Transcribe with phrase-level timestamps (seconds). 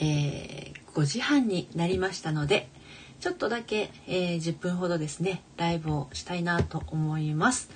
[0.00, 2.68] えー、5時半になりましたので
[3.20, 7.70] ちょっとだけ、えー、10分ほどですねライブをしたいなと思います、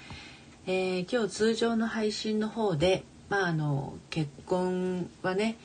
[0.66, 5.56] えー、今日通常の配信の方でまああの結婚はね、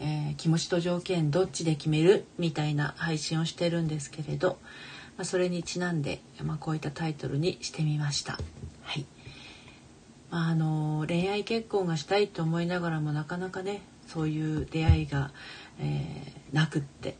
[0.00, 4.58] えー、気持ちと条件どっちで決めるみたいな配信をしてるんですけれど、
[5.16, 8.38] まあ、それにちなんで、まあ、こういったタイトルにしてみました。
[8.82, 9.06] はい。
[10.30, 15.30] あの恋愛結婚がしたいと思いながらもなかなかねそういう出会いが、
[15.78, 17.16] えー、なくって、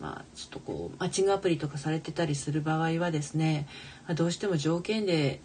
[0.00, 3.68] まあ、ちょっとこうマッチングアプリとかされてたりする場合はですね
[4.08, 5.40] まどうしても条件で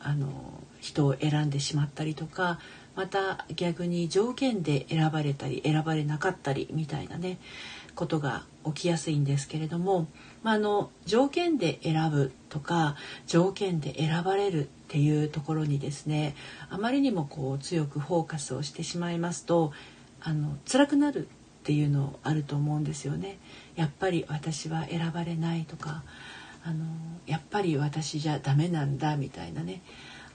[0.00, 0.28] あの
[0.80, 2.58] 人を選んでしまったりとか
[2.94, 7.38] また逆に条件で選ばれたり選ばれなかったりみたいなね
[7.94, 10.06] ことが起きやすいんですけれども、
[10.42, 12.96] まあ、あの条件で選ぶとか
[13.26, 16.34] 条件で選ばれるっていうところにですね
[16.70, 19.72] あまりにもこう強くフォーカスをしてしまいますと
[20.20, 23.38] あの辛くなるっていうのあると思うんですよね。
[23.76, 26.02] やっぱり私は選ばれないとか
[26.64, 26.84] あの
[27.26, 29.82] やっぱり私じゃダメなんだみたいなね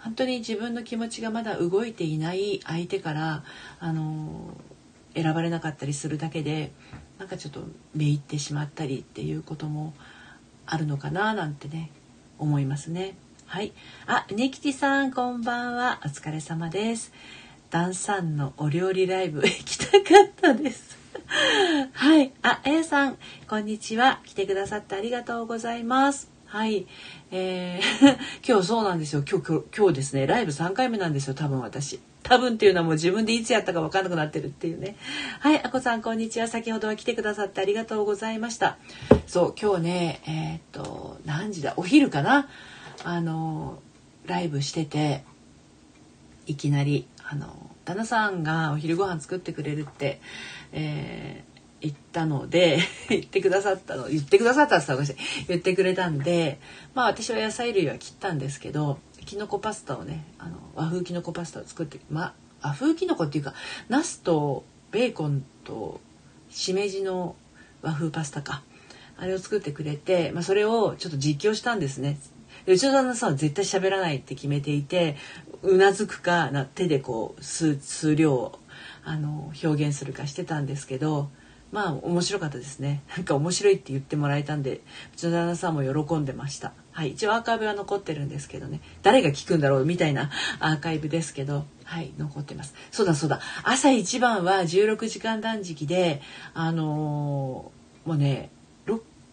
[0.08, 3.44] 本当に自分の気持ちがまだ動いていない相手から
[3.82, 4.56] あの
[5.14, 6.72] 選ばれなかったりするだけで
[7.20, 9.94] なんかちょっとめいってしまったりっていうことも
[10.66, 11.92] あるのかななんてね
[12.40, 13.16] 思いますね。
[13.48, 13.74] はい。
[14.06, 16.00] あ、ネキティさん、こんばんは。
[16.06, 17.12] お疲れ様です。
[17.70, 20.98] ダンさんのお料理ライブ 行きたかったです。
[21.92, 22.32] はい。
[22.44, 23.18] あ、A さん、
[23.50, 24.22] こんにちは。
[24.26, 26.37] 来てくださってありがとうございます。
[26.58, 26.88] はい。
[27.30, 29.24] えー、 今日そうなんですよ。
[29.30, 31.36] 今日、今日、ですね、ライブ3回目なんですよ。
[31.36, 32.00] 多分私。
[32.24, 34.96] 多分っていうのはもう自分でいつやったか分かんなくなってるっていうね。
[35.40, 35.64] はい。
[35.64, 36.48] あこさん、こんにちは。
[36.48, 38.80] 先ほどは来てくださってありがとうございました。
[39.28, 41.76] そう、今日ね、えー、っと、何時だ？
[41.78, 42.50] お昼かな？
[43.04, 43.78] あの
[44.26, 45.24] ライブしてて
[46.48, 50.20] いきなりあの旦那さんがお昼ご飯作ってくれるって、
[50.72, 51.44] え
[51.82, 55.14] 言ったので 言ってくださったの言ってくださったって言った
[55.48, 56.60] 言ってくれたんで
[56.96, 63.54] まあ私は野菜類は切ったんですけどきのこパスタをねあの和風きのこパスタを作ってまあ和風きのこっていうか
[63.90, 66.02] ナスとベーコンと
[66.50, 67.36] しめじの
[67.82, 68.64] 和風パスタか。
[69.20, 72.20] あれを作ってくれて、まあ、それをちょっと実況したんですね。
[72.68, 75.16] うちの旦那さんは絶対喋らないって決めていて
[75.64, 78.60] うなずくかな手でこう数数量を
[79.04, 81.30] あの表現するかしてたんですけど
[81.72, 83.04] まあ面白かったですね。
[83.16, 84.82] なんか面白いって言ってもらえたんで
[85.14, 86.74] うちの旦那さんも喜んでました。
[86.92, 88.82] はい一応アーカイブは残ってるんですけどね。
[89.04, 92.74] 誰が聞くんだろうみたいな アーカイブですけどはい残ってます。
[92.92, 93.40] そうだそうだ。
[93.64, 96.22] 朝一番は16時間断食で
[96.54, 98.52] あのー、もうね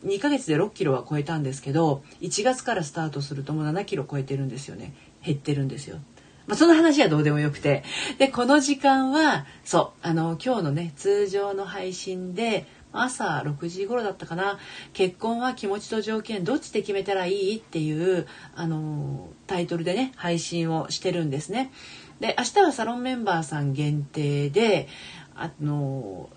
[0.05, 4.93] 2ヶ月で6キロは超えたんですけど1月からスタートするともう7キロ超えてるんですよね。
[5.25, 5.99] 減ってるんですよ。
[6.47, 7.85] まあ、その話はどうでもよくて
[8.19, 14.59] でこの時間はそうあの今日のね通常の配信で朝6時頃だったかな
[14.93, 21.73] 結婚は気持ちと条件どっちで決めたらいいっていうあのタイトルでね配信をしてるんですね。
[22.21, 24.89] で明日はサロンメンバーさん限定で
[25.35, 26.31] あの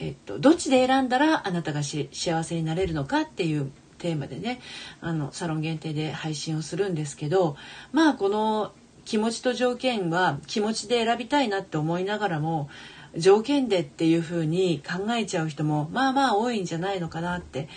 [0.00, 4.60] えっと、どっちで選んだらあなたが幸せになれるのかっていうテーマでね
[5.00, 7.56] あのサロン限定で配信をするんですけど
[7.90, 8.72] まあこの
[9.08, 12.68] 気持ちと条件は気持ちで選びたいなって思いながらも
[13.16, 17.70] 条件でっていうふうに考えちゃう人もまあまあ多いんじゃないのかなって、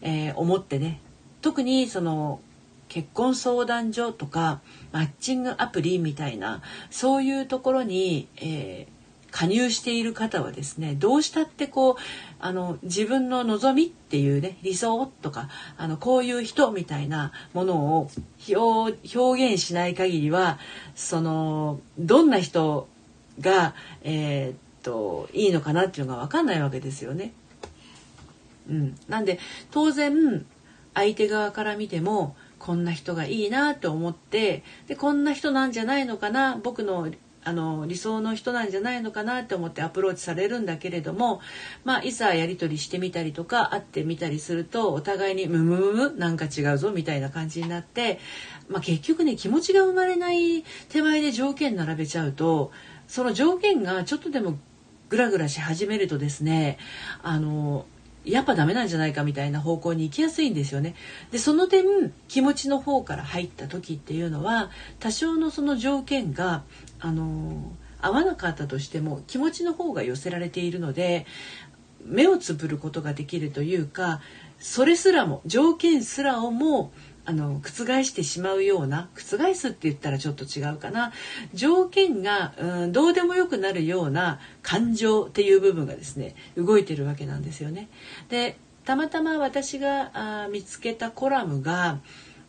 [0.00, 1.00] えー、思ってね。
[1.40, 2.40] 特にその
[2.88, 4.60] 結婚相談所とか
[4.90, 9.01] マッチングアプリみたいなそういうところに、えー
[9.32, 11.96] 加入している方はですねどうしたってこう
[12.38, 18.10] あの自分の望みっていうね理想とかあのこういう人みたいなものを
[18.48, 20.58] 表現しない限りは
[20.94, 22.86] そのどんな人
[23.40, 27.32] が、えー、っといいのかなっていうのが分かんないわけですよね。
[28.68, 29.38] うん、なんで
[29.70, 30.44] 当然
[30.94, 37.10] 相手側から見てもこんな人がいいなと思ってでこんな人なんじゃないのかな僕の
[37.44, 41.40] あの理想の人なんじゃないのかなって思ってアプローチされるんだけれども、
[41.84, 48.20] まあ、いざやり取りしてみたりとか会ってみたりするとお互いに「ムムムムなんか違うぞ」みたいな感じになって、
[48.68, 52.70] まあ、結局ね気持ちが生まれない手前で条件並べちゃうと
[53.08, 54.58] その条件がちょっとでも
[55.08, 56.78] グラグラし始めるとですね
[57.22, 57.86] あの
[58.24, 60.94] やっぱダメなんじゃないかみたいな方向に行きやすいんですよね。
[61.30, 64.70] でその点気持ちの方から入った時っていうのは
[65.00, 66.62] 多少のその条件が
[67.00, 71.26] あの合わなかったとしても気持ちの方が寄せられているので
[72.04, 74.20] 目をつぶることができるというか
[74.58, 76.92] それすらも条件すらをも
[77.24, 81.12] あの覆してしまうような覆すって言ったらちょっと違うかな
[81.54, 87.88] 条件が、うん、どうでもよくなるような感情っていう部分がですね動いてるわけなんですよね。
[88.28, 92.00] でたまたま私があ見つけたコラムが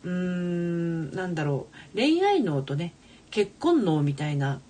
[0.02, 2.94] うーんなんだろう恋愛脳とね
[3.30, 4.60] 結婚脳みたいな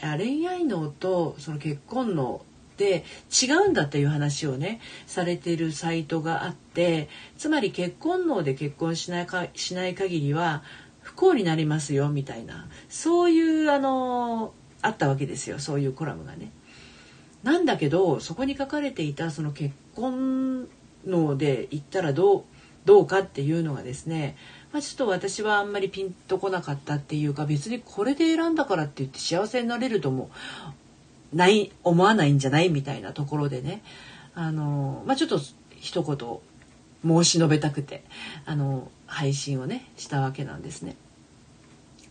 [0.00, 2.42] 恋愛脳とその結婚脳
[2.72, 10.62] って違うんだっていう話をねされてるサイトがあってつまり結婚脳で結婚しないかしない限りは
[11.00, 16.50] 不幸になりますよみたいなそういうあのあったわけですよそういうコラムがね。
[17.42, 20.68] なんだけどそこに書かれていたその結婚
[21.06, 22.44] 脳で言ったらどう
[22.84, 24.36] どうかっていうのがですね、
[24.72, 30.30] まあ、ちょっと私はあんまりピンとこなかったっていうか別にこれで選んだからって言って幸せになれるとも
[31.32, 33.82] ない思わないんじゃないみたいなところでね
[34.34, 35.40] あの、まあ、ちょっと
[35.78, 36.38] 一言
[37.04, 38.04] 申し述べたくて
[38.46, 40.96] あの配信をねしたわけなんですね。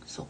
[0.06, 0.26] そう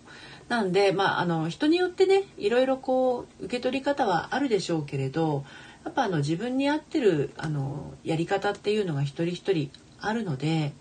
[0.49, 5.45] なんでまああの人によってねいろいろこう受け取り方はあるでしょうけれど
[5.85, 10.73] やっぱあの自分に合ってるあのやり方っていうのが一人一人あるので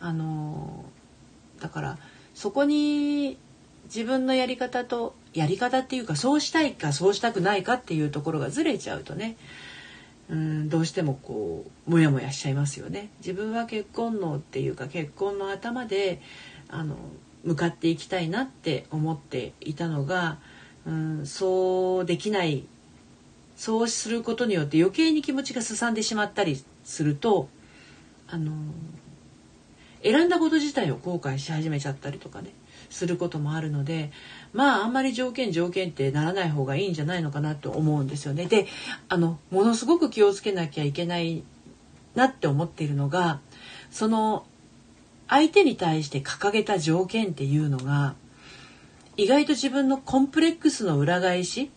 [0.00, 0.84] あの
[1.60, 1.98] だから
[2.34, 3.36] そこに
[3.84, 9.36] 自分のやり方とやり方っていうかそうしたいかそうしたくないかっていうところがずれちゃうとね
[10.30, 13.08] うんどうしてもこうモヤモヤしちゃいますよね。
[13.20, 16.20] 自分は結婚のっていうか結婚の頭で
[16.68, 16.96] あの
[17.44, 20.38] 向かっていきたいなって思っていたのが
[20.86, 22.66] うんそうできない
[23.56, 27.48] そうすることによって余計に気持ちがすさんでしまったりすると
[28.28, 28.52] あの
[30.02, 32.52] 選んだこと自体を後悔し始めちゃったりとかね
[32.90, 34.10] することもあるので
[34.52, 38.46] まああんまり条件条件ってならない方がいいんじゃないのかなと思うんですよね。
[38.46, 38.66] で
[39.08, 41.42] あのものすごく気をつけなきゃいけない
[42.14, 43.40] なって思っているのが
[43.90, 44.46] その
[45.28, 48.14] 相手に対して掲げた条件っていうのが
[49.16, 51.70] 意外と自分のコンプレックスの裏返し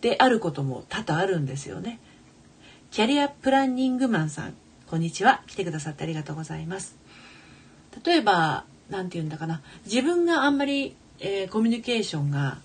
[0.00, 2.00] であることも多々あるんですよね。
[2.90, 4.54] キャリアプランニングマンさん
[4.86, 6.96] こんにちは来てくださってありがとうございます。
[8.04, 9.62] 例えば何て言うんだかな。
[9.84, 12.58] 自分があんまり、えー、コミュニケーションが、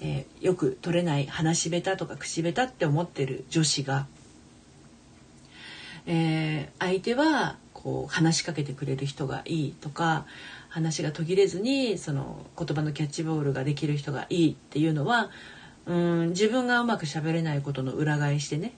[0.00, 4.06] えー、よく取れない話し下手とか口下手って思ってる女子が、
[6.06, 10.26] えー、相手はこう話しかけてくれる人がいいとか
[10.68, 15.30] 話が途切れずにその言葉のキャッチボールができる人がいいっていうのは
[15.86, 18.72] うん自分がうまく喋れないことの裏返しでね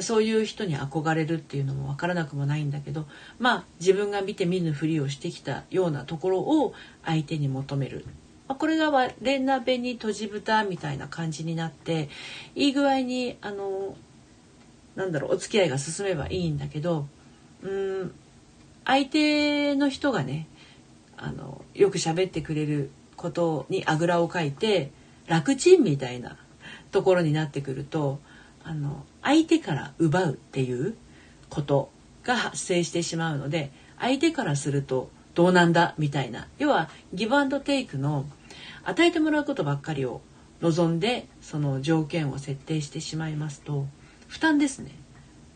[0.00, 3.06] そういう人に憧れるっていうのも分からなくもないんだけど
[3.38, 6.72] まあ自分が見て見ぬふりをしてきたようなところを
[7.04, 8.04] 相手に求める。
[8.48, 12.08] まあ、これが割れ鍋に閉じ蓋みたいな感じになって
[12.54, 13.96] いい具合にあの
[14.96, 17.06] なんだろうお付き合いが進めばいいんだけど
[17.62, 18.12] うん
[18.84, 20.48] 相手の人がね
[21.16, 24.90] あのよく喋ってくれることにあぐらをかいて
[25.28, 26.36] 楽ちんみたいな
[26.90, 28.18] ところになってくると
[28.64, 30.96] あの相手から奪うっていう
[31.48, 31.90] こと
[32.24, 38.26] が発生してしまうので相手からするとどうなんだみたいな要はギブアンドテイクの
[38.84, 40.20] 与えてもらうことばっかりを
[40.60, 43.86] 望んでその条件を設定してしまいますと
[44.28, 44.92] 負担ですね。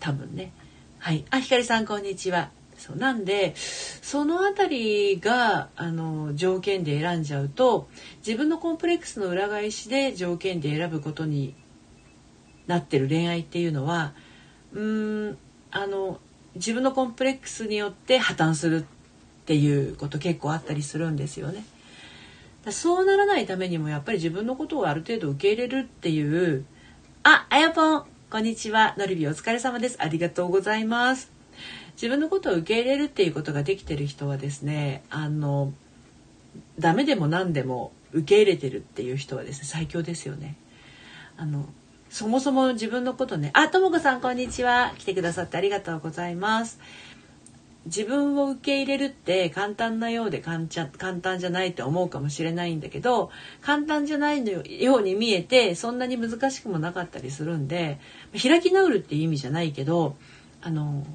[0.01, 0.53] 多分ね。
[0.99, 1.25] はい。
[1.31, 2.51] あひかりさんこんにちは。
[2.77, 7.89] そうなんでその辺りがあの条件で選んじゃうと
[8.19, 11.55] 自分のコンプレックスの裏返しで条件で選ぶことに
[12.67, 14.13] なってる恋愛っていうのは
[14.73, 15.39] うーん
[15.71, 16.21] あの
[16.55, 18.85] 自分のコンプレックスによって破綻するっ
[19.47, 21.65] ていうこと結構あったりするんですよね。
[22.71, 26.65] そうならないためにもやっぱり自分のことをある程度受け入れるっていう
[27.23, 28.95] あ、あやぽんこんにちは。
[28.99, 29.97] のりびお疲れ様です。
[30.01, 31.31] ありがとうございます。
[31.95, 35.73] 自分のことを受け入れるっていうことができてる人はですねあの
[36.79, 40.57] ダメでも何でも受け入れてるっていう人はですね最強ですよね。
[41.37, 41.67] あの
[42.11, 43.51] そもそも自分のことね。
[43.55, 44.95] あともこさんこんにちは。
[44.99, 46.79] 来てくださってありがとうございます。
[47.87, 58.01] 自分を受け入れるって簡単なようで簡単じゃないって思うかもしれないんだけど簡単じゃないのように見えてそんなに難しくもなかったりするんで
[58.33, 60.17] 開き直るっていう意味じゃないけど
[60.63, 61.07] あの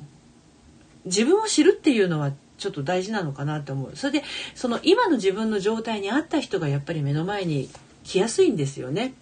[1.03, 3.95] 自分を知るっていうのはちょっと大事なのかなって思う。
[3.95, 4.23] それで
[4.55, 7.69] その今の自分の状態に合った人がやっぱり目の前に
[8.05, 9.13] 来やすいんですよね。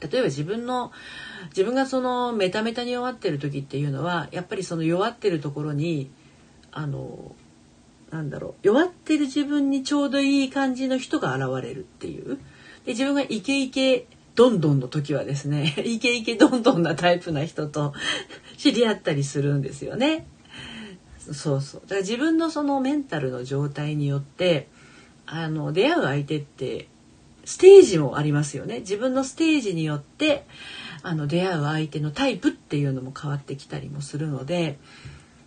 [0.00, 0.92] 例えば自分の
[1.48, 6.10] 自分がそのメタメタに弱ってる時っていうのはやっぱりその弱ってるところに
[6.72, 7.34] あの
[8.10, 12.38] なんだろう弱ってる自分にちょうどいい感じの人が現れるっていう
[12.84, 17.92] で自分がイケイケどんどんの時はですね イケイケどんどんなタイプな人と
[18.56, 20.26] 知り合ったりするんですよね。
[21.32, 24.68] そうそうだから自分のそのメンタルの状態によって
[25.26, 26.88] あの出会う相手って
[27.44, 30.46] ステージもありますよね自分のステージによって
[31.02, 34.78] あの出会う相手のタイプっていうのも変わってきたりもするので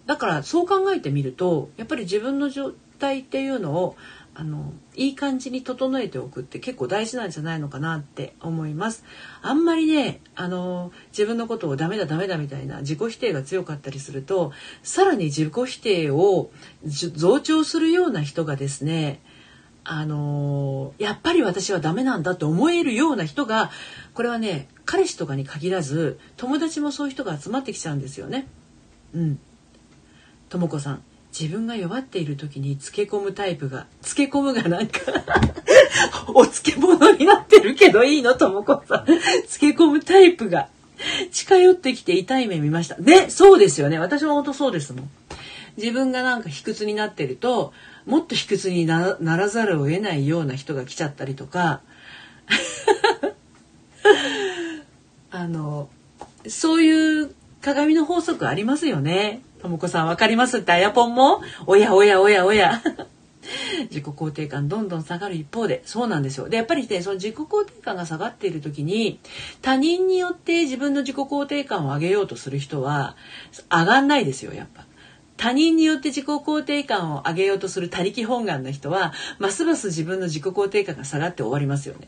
[0.06, 3.96] だからそう考えてみるとやっぱり自分の状態っていうのを
[4.36, 9.04] あのいい感じに整えておくって結構大事なんじゃないのかなって思います。
[9.44, 16.50] あんまりねあの自分のことをダメだダメだみたいな自己否定が強かったりするとさらに自己否定を
[16.84, 19.22] 増長するような人がですね
[19.86, 23.70] あのやっぱり私はダメなんだって思えるような人が
[24.13, 28.48] これはね彼氏とかに限らず友達もそういう人が集まってきちゃうんですよね。
[29.13, 29.40] うん。
[30.50, 31.04] ともさん
[31.38, 35.00] 自分が弱っている時につけ込むタイプがつけ込むがなんか
[36.34, 38.36] お漬物になってるけどいいの？
[38.36, 39.06] ともこさん。
[39.48, 40.70] つけ込むタイプが
[41.32, 42.96] 近寄ってきて痛い目見ました。
[42.98, 44.00] ねそうですよね。
[44.00, 45.10] 私も本当そうですもん。
[45.78, 47.74] 自分がなんか卑屈になってると
[48.06, 51.82] もっと卑屈にならざるを得ないような人が来ちゃったりとか。
[55.32, 55.90] あの
[56.48, 59.42] そういう鏡の法則ありますよね。
[59.62, 60.60] ともこさんわかります？
[60.60, 61.42] ってあやぽんも？
[61.66, 62.82] おやおやおやおや。
[63.90, 65.82] 自己肯定感どんどん下がる一方で。
[65.86, 66.50] そうなんですよ。
[66.50, 69.20] でやっぱりねその自己肯定感が下がっている時に
[69.62, 73.16] 他人によって自分の自己肯定感を上げようとする人は
[73.72, 74.86] 上がんないですよやっぱ。
[75.44, 82.08] 他人によって自己肯定感を上げようとする他力本願の人はますます自分の自己肯定感が下がって終わりますよね。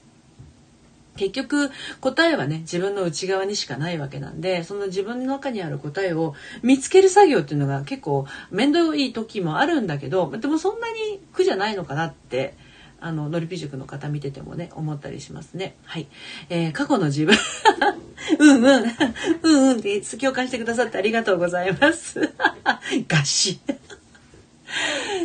[1.17, 12.55] 結局答えはね自分の内側にしかないわけなんでその自分の中にある答えを見つける作業っていうのが結構面倒いい時もあるんだけどでもそんなに苦じゃないのかなって
[12.99, 15.75] あののりぴ塾の方見ててもね思ったりしますね。
[15.83, 16.07] はい、
[16.49, 17.35] えー、過去の自分
[18.39, 18.83] うんうん
[19.43, 22.33] うんうんって共感してくださってありがとうございます。
[23.07, 23.59] ガシ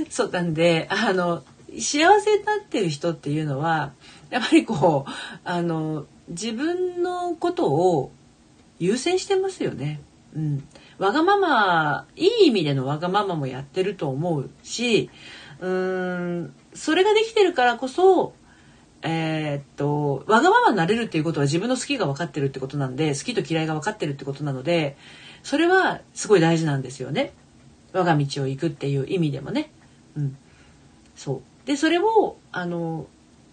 [0.09, 1.43] そうなんであの
[1.79, 3.93] 幸せになってる人っていうのは
[4.31, 5.11] やっぱりこう
[5.45, 8.13] あの自分のことを
[8.79, 10.01] 優先してますよね。
[10.35, 10.65] うん、
[10.99, 15.11] わがままいい意味でのわがままもやってると思うし
[15.61, 18.35] うーんそれができてるからこそ
[19.03, 24.97] えー、っとわがままになれるっていうことは自分の好きが分かってるってことなんで好きと嫌いが分かってるってことなので
[25.43, 27.33] それはすごい大事なんですよね。
[27.93, 29.71] 我が道を行くっていう意味でもね。
[30.17, 30.37] うん、
[31.17, 33.07] そうでそれをあの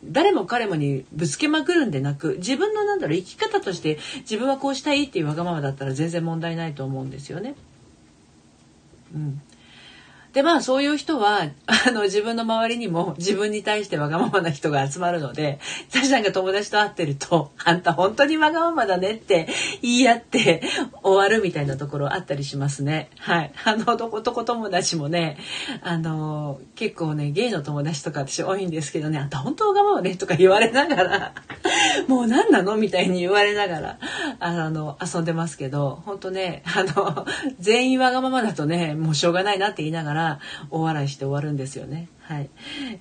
[0.03, 7.55] 誰も彼もにぶつけまくるんでなく自分のなんだろう生き方として自分はこうしたいっていうわがままだったら全然問題ないと思うんですよね。
[9.15, 9.41] うん、
[10.37, 15.57] でまあそういう人はあの自分の周りにも自分に対してわがままな人が集まるので
[15.89, 19.47] 私なんか友達と会ってると「あんた本当にわがままだね」って
[19.81, 20.61] 言い合って
[21.01, 23.09] 終わるみたいなところあったりしますね。
[23.17, 25.39] はい、あの男友達もね
[25.81, 31.33] あの結構ねゲイの友達とか私多いんですけどね「あんた本当わがままね」とか言われながら
[32.07, 33.97] 「もう何なの?」みたいに言われながら
[34.39, 37.25] あの遊んでますけど本当ねあの
[37.59, 40.26] 全員わがままだとねもうしょうがないなって言いながら
[40.69, 42.09] 大笑いして終わるんですよね。
[42.21, 42.49] はい。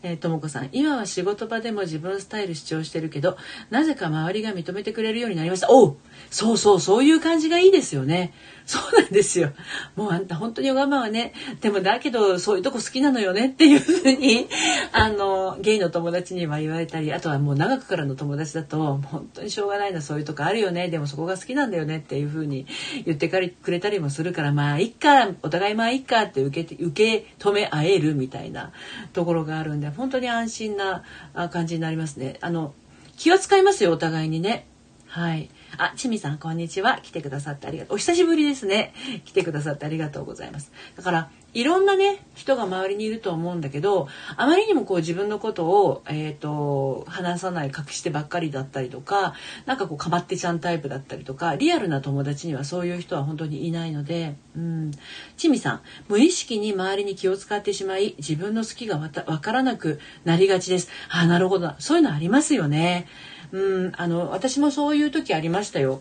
[0.02, 3.36] えー、ともこさん、今は仕事場でも自分スタイル主張してるけど、
[3.70, 5.68] なぜか周りが認めてくれるようになりました。
[5.70, 5.96] おう
[6.30, 8.32] そうそう、そういう感じがいいですよね。
[8.66, 9.52] そうなんですよ。
[9.94, 14.48] もうあんた本当に我慢はね、でもだけどそういうとこ好きなのよねっていうふうに、
[14.92, 22.66] あの、ゲイの友達には言われたり、あとはもう長くからの友達だと、本当にしょうがないな、そういうとこあるよね、でもそこが好きなんだよねっていうふうに
[23.04, 28.72] 言ってくれたりもするから、まあ、いっか、お互いまあいっかって受け、受け止め合えるみたいな
[29.12, 31.04] ところがあるんで、本当に安心な
[31.52, 32.38] 感じになりますね。
[32.40, 32.74] あの、
[33.16, 34.66] 気は使いますよ、お互いにね。
[35.06, 35.50] はい。
[35.78, 37.00] あ、ちみさん、こんにちは。
[37.02, 37.94] 来てくださってありがとう。
[37.96, 38.94] お久しぶりですね。
[39.24, 40.72] 来てくださってありがとうございます。
[40.96, 49.34] だから、いろんなね、人が周りにいると思うんだけど、あまりにもこう自分のことを、えっ、ー、と、話さない、隠してばっかりだったりとか、
[49.66, 54.92] なんかこう、かまってちゃんタイプだったりとか、リアルな友達にはそういう人は本当にいないので、うん。
[55.36, 60.88] ちみさん、無意識に周りに気を使ってしまい、自分の好きがわからなくなりがちです。
[61.10, 61.74] あ、なるほど。
[61.78, 63.06] そういうのありますよね。
[63.52, 66.00] うんあの私もそういう時ありましたよ。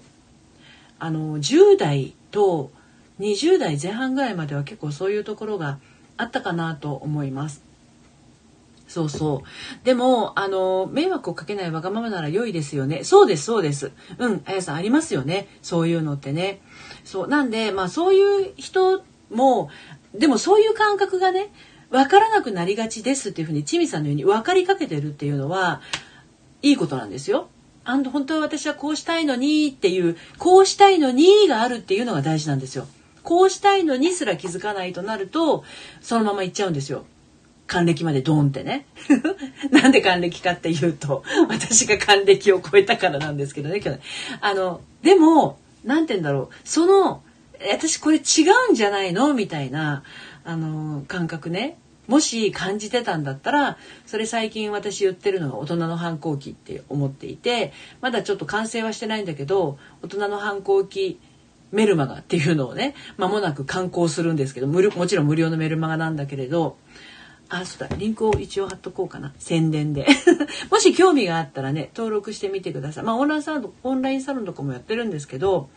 [0.99, 2.71] あの10代と
[3.19, 5.79] 20代前半ぐらいまでは結構そういうところが
[6.17, 7.63] あったかなと思います。
[8.87, 9.85] そうそう。
[9.85, 13.03] でも、あの、迷惑をかけないわがままなら良いですよね。
[13.03, 13.91] そうです、そうです。
[14.19, 15.47] うん、あやさんありますよね。
[15.61, 16.61] そういうのってね。
[17.03, 17.27] そう。
[17.27, 19.69] なんで、まあそういう人も、
[20.13, 21.51] でもそういう感覚がね、
[21.89, 25.81] わからなくなりがちですっていうふうに、ちみさんのように分かりかけてるっていうのは、
[26.61, 27.49] いいことなんですよ。
[27.83, 32.87] あん本当は私はこうしたいのにっていうこうしたいのにがあるっていうのが大事なんですよ。
[33.21, 35.63] こうしたいのにすら気づかないとなると
[36.01, 37.05] そのまま行っちゃうんですよ。
[37.67, 38.85] 還暦までドーンってね。
[39.71, 44.01] なんで還暦かっていうと、私が還暦を超えたからなんですけどね、今日
[44.41, 47.23] あの、でも、なんて言うんだろう、その、
[47.71, 48.19] 私これ違
[48.69, 50.03] うんじゃないのみたいな、
[50.43, 51.77] あの、感覚ね。
[52.07, 61.19] もし感じてたんだったらそれ最近私言ってるのが大人の反抗期って思っていてまだちょっと完成はしてないんだけど大人の反抗期
[61.71, 66.77] メルマガっていうのをね間もなく刊行するんですけどもちろん無料のメルマガなんだけれど
[67.49, 69.33] あそうだリンクを一応貼っとこうかな。
[69.37, 70.07] 宣伝で。
[70.71, 73.03] もし興味があったらね登録してみてください。
[73.03, 75.69] まあオンラインサロンオンラインサロンとかもやってるんですけど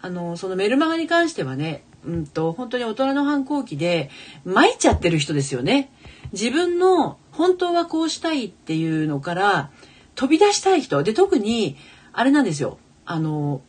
[0.00, 4.10] あのそのメルマガに関してはねうんと本当に大人の反抗期で
[4.44, 5.90] 参っちゃってる人ですよね。
[6.32, 9.70] 自分の本当はこうしたいっていうのから
[10.14, 11.02] 飛び出したい人。
[11.02, 11.76] で特に
[12.12, 12.78] あれなんですよ。
[13.04, 13.60] あの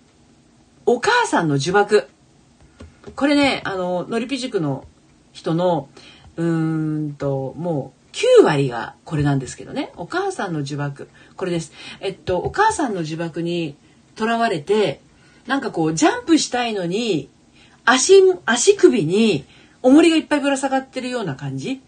[0.85, 2.07] お母さんの呪縛。
[3.15, 4.85] これねあののりぴ塾の
[5.31, 5.89] 人の
[6.35, 9.91] うーんともう9割がこれなんですけどね。
[9.97, 11.07] お母さんの呪縛。
[11.35, 11.73] これです。
[11.99, 13.75] えっとお母さんの呪縛に
[14.15, 15.01] とらわれて
[15.49, 17.27] なんかこうジャンプしたいのに
[17.83, 19.45] 足足首に
[19.81, 21.81] 重りがいっぱいぶら下がってるような感じ？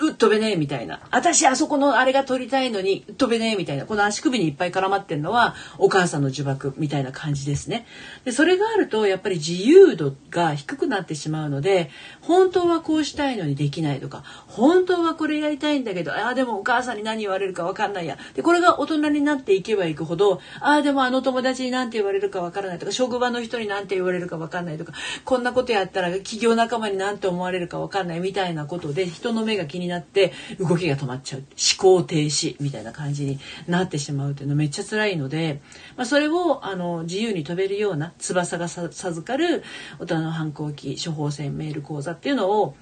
[0.00, 1.00] う飛べねえみたいな。
[1.10, 3.86] 私あそこのあれが取りたいのに、飛べねえみたいな。
[3.86, 7.86] この足首にいっぱい絡まってんのはお母さんの呪縛みたいな感じですね。
[8.24, 18.18] で、それがあるとやっぱり自由度が低くなってしまうので、本当はこうしたいのにできないとか、本当はこれやりたいんだけど、ああでもお母さんに何言われるかわかんないや。
[18.34, 24.92] で、これが大人になっていけばいくほど、ああでもあの友達に何て言われるかわからないとか、職場の人に何て言われるかわかんないとか、
[25.24, 33.38] こんなことやったら企業仲間に何て思われるかわかんないみたいなことで人の目が気にになって動きが止まっちゃう思考停止みたいな感じに
[33.68, 35.60] なってしまうっていうのめっちゃ辛いので、
[35.96, 39.62] まあ、それをあの自由に飛べるような翼が授かる
[39.98, 42.76] 大人の反抗期処方箋メール講座っていうのを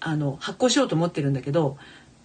[0.00, 1.76] あの発行しようと思ってるんだけど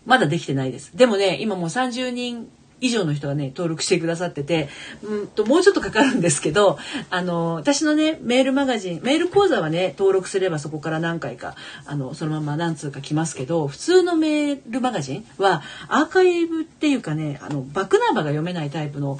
[0.05, 0.95] まだできてないです。
[0.95, 2.49] でもね今もう30人
[2.81, 4.67] 以上の人がね登録してくださってて
[5.03, 6.77] うんともうちょっとかかるんですけど
[7.09, 19.19] あの私のねメールマガジンメール講座はね登録すればそこから何回かあのそのまま何通か来ますけど普通のメールマガジンはアーカイブっていうかねあのバックナンバーが読めないタイプの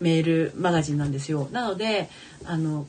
[0.00, 1.48] メールマガジンなんですよ。
[1.52, 2.08] なので
[2.44, 2.86] あの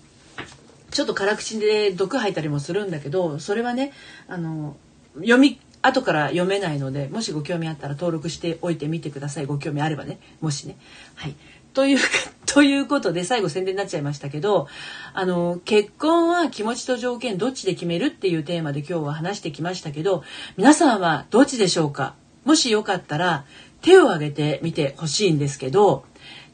[0.91, 3.91] ちょっと辛口で毒吐いたりもするんだけどそれはね
[4.27, 4.77] あの
[5.15, 9.45] 読み後から読めないのでもしご興味あったら登録しておいてみてください。
[9.45, 10.19] ご興味あればね。
[10.41, 10.77] もしね。
[11.15, 11.35] はい。
[11.73, 12.03] というか
[12.47, 14.67] ということで最後宣伝になっちゃいましたけど
[15.13, 20.23] あの結婚は気持ちと条件どっちで決めるっていうテーマで今日は話してきましたけど
[20.55, 22.15] 皆さんはどっちでしょうか？
[22.45, 23.45] もしよかったら
[23.81, 26.05] 手を挙げてみてほしいんですけど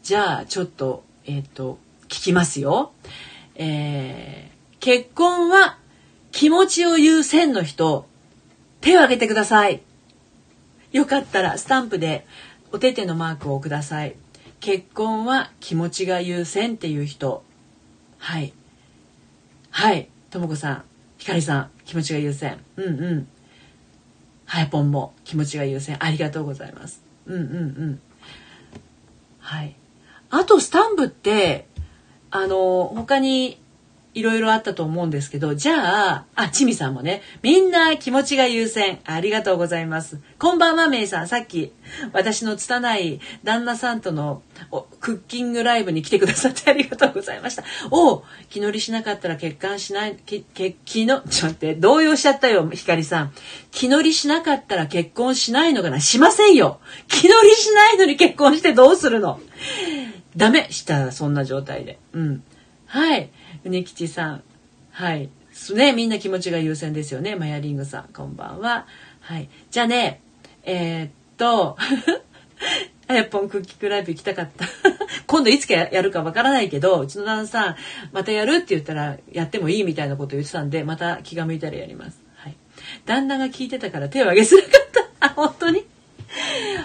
[0.02, 2.92] じゃあちょっとえっ、ー、と聞きますよ。
[3.56, 5.78] えー、結婚は
[6.32, 8.11] 気持ちを優先の人。
[8.82, 9.82] 手を挙げてください。
[10.92, 12.26] よかったらスタンプで
[12.72, 14.16] お手手のマークをください。
[14.60, 17.44] 結婚は気持ちが優先っていう人。
[18.18, 18.54] はい。
[19.70, 20.10] はい。
[20.30, 20.84] ともこさん、
[21.18, 22.60] ひかりさん、気持ちが優先。
[22.76, 23.28] うんうん。
[24.46, 25.96] はい、ぽんも気持ちが優先。
[26.04, 27.02] ありがとうございます。
[27.26, 28.02] うんうんうん。
[29.40, 29.76] はい。
[30.30, 31.68] あと、スタンプって、
[32.32, 33.61] あの、他に
[34.14, 39.00] いろいろあったと思うんですけど、じゃあ、あ、ちみさんもね、みんな気持ちが優先。
[39.06, 40.20] ありがとうございます。
[40.38, 41.28] こんばんは、めいさん。
[41.30, 41.72] さっき、
[42.12, 44.42] 私の拙い旦那さんとの
[45.00, 47.64] クッキングライブに来てくださってありがとうございました。
[47.90, 53.34] お気乗りしなかったら結婚しない、き、け、気の、ちょっと待って、動揺しちゃったよ、ひかりさん。
[53.72, 56.82] 気乗りしなかったら結婚しないのかなしませんよ。
[57.08, 59.40] 気乗りしないのに結婚してどうするの
[60.36, 61.98] ダメしたらそんな状態で。
[62.12, 62.44] うん。
[62.92, 63.30] はい。
[63.64, 64.44] うねきちさん。
[64.92, 65.30] はい。
[65.76, 67.38] ね、みんな気持ちが優先ですよね。
[67.38, 68.86] マヤリングさん、こんばんは。
[69.22, 69.48] はい。
[69.70, 70.20] じゃあね、
[70.64, 71.78] えー、っと、
[73.08, 74.66] あやぽんクッキークライブ行きたかった。
[75.26, 77.76] 今度いつかやるかわからないけど、うちの旦那さん、
[78.12, 82.22] またやるって言ったらやってもいいみたいなこと言ってたんで、また気が向いたらやります。
[82.36, 82.58] はい。
[83.06, 84.72] 旦那が聞いてたから手を挙げづらかっ
[85.20, 85.28] た。
[85.28, 85.86] あ、本当に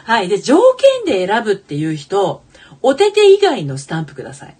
[0.05, 0.29] はい。
[0.29, 0.57] で、条
[1.05, 2.45] 件で選ぶっていう人、
[2.81, 4.57] お手手以外のスタンプください。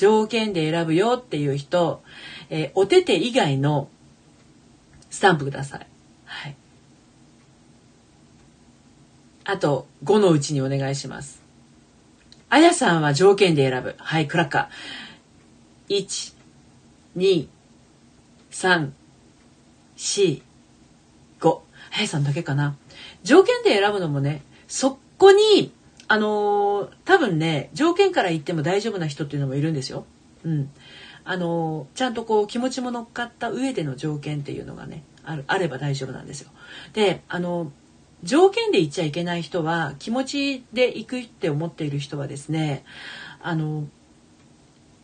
[0.00, 2.02] 条件で選ぶよっていう人、
[2.48, 3.90] えー、お手手以外の
[5.10, 5.86] スタンプください。
[6.24, 6.56] はい。
[9.44, 11.42] あと、5のうちにお願いします。
[12.48, 13.94] あやさんは条件で選ぶ。
[13.98, 15.98] はい、クラッカー。
[15.98, 16.34] 1、
[17.18, 17.48] 2、
[18.50, 18.92] 3、
[19.98, 20.42] 4、
[21.40, 21.60] 5。
[21.94, 22.74] あやさんだけかな。
[23.22, 25.74] 条件で選ぶのもね、そこに
[26.12, 30.06] あのー、多分ね条件から言っても大丈夫な人っていうのもいるんですよ。
[30.44, 30.68] うん、
[31.22, 36.50] あのちゃんとこう気持ちも乗っかった上での条件っていうのがねあるあれば大丈夫なんですよ。
[36.94, 37.70] であの
[38.24, 42.84] 条件で言っちゃいけない人は気持ちで行くって思っている人はですね
[43.40, 43.86] あの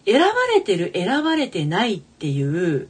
[0.07, 2.89] 選ばれてる選ばれてないっていう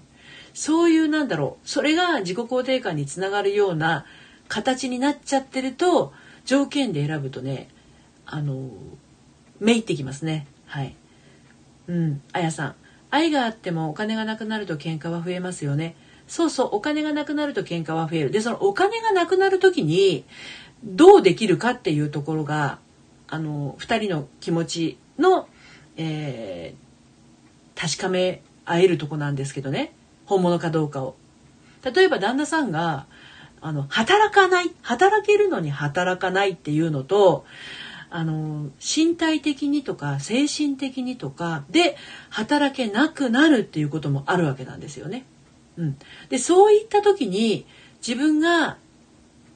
[0.54, 4.06] そういうなんだろうそれが自己肯定感につながるような
[4.48, 6.14] 形になっちゃってると
[6.46, 7.68] 条件で選ぶとね
[8.26, 8.70] あの
[9.60, 10.46] めいってきますね。
[10.66, 10.94] はい。
[11.88, 12.22] うん。
[12.32, 12.74] あやさん。
[13.10, 15.96] 愛があってもお金がなくなると喧嘩は増えますよね。
[16.26, 18.30] そうそうお金がなくなると喧嘩は増える。
[18.30, 20.24] でそのお金がなくなる時に
[20.84, 22.78] どうできるかっていうところが
[23.28, 25.48] あの2人の気持ちの、
[25.96, 29.92] えー、確かめ合えるとこなんですけどね。
[30.26, 31.16] 本物かどうかを。
[31.84, 33.06] 例えば旦那さんが
[33.60, 34.72] あの働かない。
[34.82, 37.46] 働けるのに働かないっていうのと
[38.16, 41.98] あの身体的にとか精神的にとかで
[42.30, 45.26] 働けなくなるっていうこともあるわけなんですよね。
[45.76, 45.98] うん、
[46.30, 47.66] でそういった時に
[48.06, 48.78] 自分が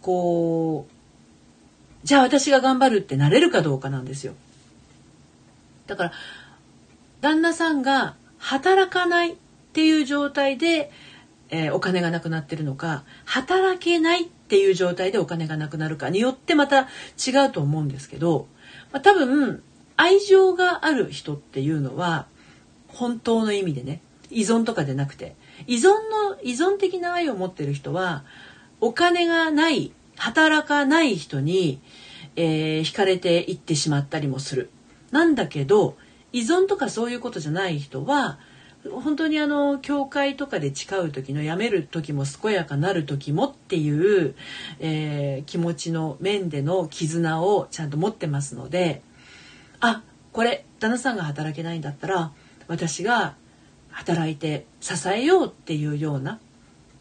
[0.03, 4.35] こうじゃあ私が頑張るってなれるかどうかなんですよ。
[5.87, 6.13] だから
[7.23, 9.37] 旦那さんが働かないっ
[9.73, 10.91] ていう状態で、
[11.51, 16.89] えー、お金がなくなってるのか働けないっていう状態でお金がなくなるかによってまた
[17.25, 18.47] 違うと思うんですけど、
[18.93, 19.63] まあ、多分
[19.97, 22.27] 愛情がある人っていうのは
[22.89, 25.35] 本当の意味でね依存とかでなくて
[25.67, 28.25] 依存の依存的な愛を持ってる人は
[28.81, 31.81] お金がない働かない人に、
[32.37, 34.71] えー、惹かれていってしまったりもする。
[35.11, 35.97] なんだけど
[36.33, 38.39] 依存とかそういうことじゃない人は
[38.89, 44.35] 本当にあの教会とかで誓う時のやめる時も健やかなる時もっていう、
[44.79, 49.03] えー、気持ちの面での絆をちゃんと持ってますので
[49.81, 52.33] あこれ旦那さんが働けないんだったら
[52.69, 53.35] 私が
[53.91, 56.39] 働いて支えようっていうような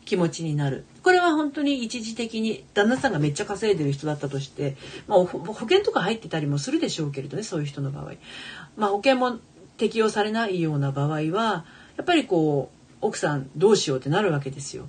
[0.03, 0.85] 気持ちになる。
[1.03, 4.75] これは本当に一時的に旦那さんがめっちゃ稼いでる人だったとして、
[5.07, 8.13] まあ、保険とか入ってたりもするでしょうけれどねそういう人の場合、
[8.75, 9.39] まあ、保険も
[9.79, 11.65] 適用されないような場合は
[11.97, 14.87] やっぱりこう奥さんどうしようってなるわけですよ。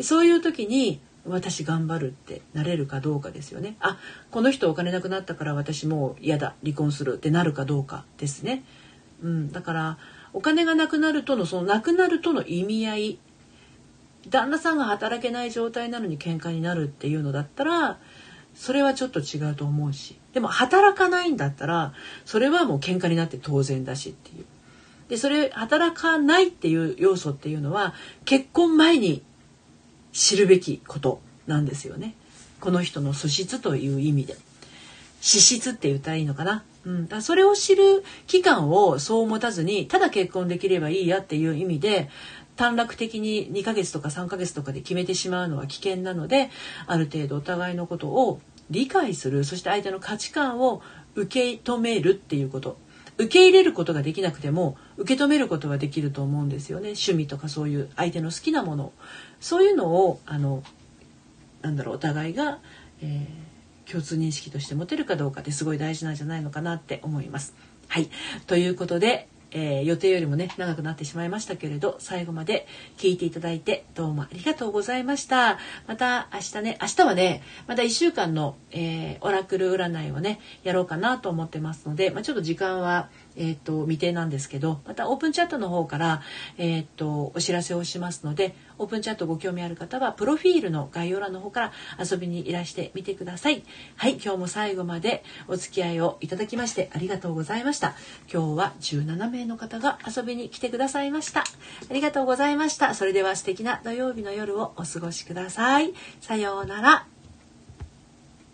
[0.00, 3.76] そういう時に私頑張るってなれるかどうかですよね。
[3.80, 3.98] あ
[4.30, 8.64] この人お金なくなったから私もう嫌だ離婚するってなるかどうかですね。
[9.22, 9.98] うん、だから
[10.32, 13.18] お金がなくなるとのそのなくなるとの意味合い
[14.28, 17.98] 旦那さんが働けない状態なのに喧嘩になるっていうのだったら
[18.54, 21.92] それはちょっと違うと思うしでも働かないんだったら
[22.24, 24.44] それはもう喧嘩になって当然だしっていう。
[25.08, 29.24] でそれ働かないっていう要素っていうのは結婚前に
[30.12, 32.14] 知るべきことなんですよね。
[32.60, 34.36] この人の素質という意味で。
[35.20, 36.64] 資質って言ったらいいのかな。
[36.86, 42.08] うん、だそれを知る期間をそう持たずにただ結婚できればいいやっていう意味で
[42.56, 46.50] 短絡的に2ヶ月とか3ヶ月とかで決めてしまうのは危険なので
[46.86, 50.82] ある程度お互いのことを理解するそして相手の価値観を
[51.14, 52.78] 受け止めるっていうこと。
[53.18, 56.90] 受け入れることができなくても受け止めることはできると思うんですよね。
[56.90, 58.92] 趣味とかそういう相手の好きなもの。
[59.40, 60.62] そういうのをあの
[61.60, 62.60] なんだろうお互いが、
[63.02, 67.54] えー、共通認識として持てるかどうかってすごい大事なんじゃないのかなって思います。
[67.88, 68.08] はい。
[68.46, 75.58] ということでえー、予定よりもね長くなってしまいましたけれど最後まで聞いていただいてどうもありがとうございました。
[75.86, 86.22] また明日ね明日はねまた1週間の、えー、オラクル占いをねやろうかなと思ってますので、まあ、ちょっと時間はえーと、未定なんですけどまたオープンチャットの方から、
[86.58, 93.62] えーと、お知らせをしますのでオープンチャットご興味ある方はプロフィールの概要欄の方から遊びにいらしてみてください。
[93.96, 97.94] はい今日も最後までお付き合いをいただきましてありがとうございました。
[98.32, 101.40] 今日は17名の方が遊びに来てくださいました。
[101.40, 101.44] あ
[101.92, 102.94] りがとうございました。
[102.94, 105.92] それでは素敵な土曜日の夜をお過ごしください。
[106.20, 107.19] さようなら。